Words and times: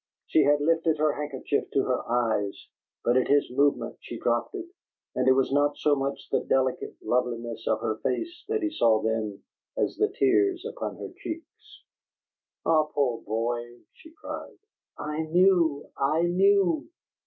She 0.25 0.41
had 0.45 0.61
lifted 0.61 0.97
her 0.97 1.13
handkerchief 1.13 1.69
to 1.73 1.83
her 1.83 2.01
eyes, 2.09 2.67
but 3.03 3.17
at 3.17 3.27
his 3.27 3.51
movement 3.51 3.97
she 3.99 4.17
dropped 4.17 4.55
it, 4.55 4.65
and 5.13 5.27
it 5.27 5.33
was 5.33 5.51
not 5.53 5.77
so 5.77 5.95
much 5.95 6.27
the 6.31 6.39
delicate 6.39 6.95
loveliness 7.03 7.67
of 7.67 7.81
her 7.81 7.97
face 7.99 8.43
that 8.47 8.63
he 8.63 8.71
saw 8.71 8.99
then 9.03 9.43
as 9.77 9.97
the 9.97 10.07
tears 10.09 10.65
upon 10.67 10.95
her 10.95 11.13
cheeks. 11.17 11.83
"Ah, 12.65 12.85
poor 12.85 13.21
boy!" 13.21 13.81
she 13.93 14.09
cried. 14.13 14.57
"I 14.97 15.21
knew! 15.21 15.85
I 15.95 16.23
knew!" 16.23 16.89